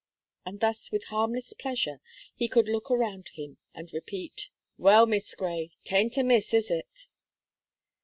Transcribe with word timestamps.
And 0.47 0.61
thus 0.61 0.91
with 0.91 1.03
harmless 1.13 1.53
pleasure 1.53 2.01
he 2.33 2.47
could 2.47 2.67
look 2.67 2.89
around 2.89 3.27
him 3.35 3.57
and 3.71 3.93
repeat: 3.93 4.49
"Well, 4.75 5.05
Miss 5.05 5.35
Gray, 5.35 5.73
'tain't 5.83 6.17
amiss, 6.17 6.55
is 6.55 6.71
it?" 6.71 7.07